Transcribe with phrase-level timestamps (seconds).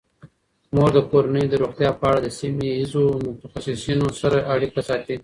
[0.75, 5.15] مور د کورنۍ د روغتیا په اړه د سیمه ایزو متخصصینو سره اړیکه ساتي.